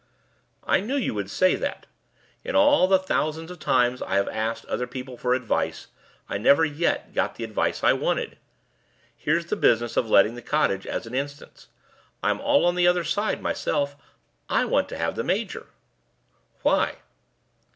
[0.63, 1.85] "I knew you would say that.
[2.43, 5.89] In all the thousands of times I have asked other people for advice,
[6.27, 8.39] I never yet got the advice I wanted.
[9.15, 11.67] Here's this business of letting the cottage as an instance.
[12.23, 13.95] I'm all on the other side myself.
[14.49, 15.67] I want to have the major."
[16.63, 16.95] "Why?"